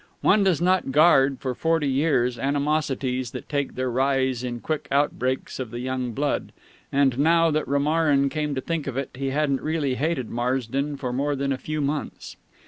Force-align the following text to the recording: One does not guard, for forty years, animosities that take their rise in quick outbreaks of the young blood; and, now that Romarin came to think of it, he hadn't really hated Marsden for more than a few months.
One 0.21 0.43
does 0.43 0.59
not 0.59 0.91
guard, 0.91 1.37
for 1.39 1.53
forty 1.53 1.87
years, 1.87 2.39
animosities 2.39 3.29
that 3.33 3.47
take 3.47 3.75
their 3.75 3.91
rise 3.91 4.43
in 4.43 4.59
quick 4.59 4.87
outbreaks 4.89 5.59
of 5.59 5.69
the 5.69 5.79
young 5.79 6.13
blood; 6.13 6.51
and, 6.91 7.19
now 7.19 7.51
that 7.51 7.67
Romarin 7.67 8.27
came 8.29 8.55
to 8.55 8.61
think 8.61 8.87
of 8.87 8.97
it, 8.97 9.11
he 9.13 9.29
hadn't 9.29 9.61
really 9.61 9.93
hated 9.93 10.31
Marsden 10.31 10.97
for 10.97 11.13
more 11.13 11.35
than 11.35 11.51
a 11.53 11.57
few 11.59 11.81
months. 11.81 12.35